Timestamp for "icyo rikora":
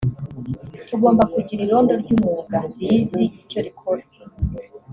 3.41-4.03